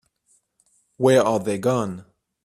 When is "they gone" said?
1.37-2.05